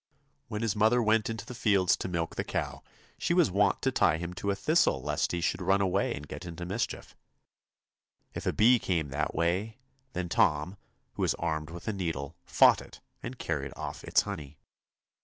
[0.47, 3.83] When his mother went into the fields to milk the cow, then she was wont
[3.83, 7.15] to tie him to a thistle lest he should run away and get into mischief.
[8.33, 9.77] If a bee came that way,
[10.13, 10.77] then Tom,
[11.13, 14.57] who was armed with a needle, fought it and carried off its honey.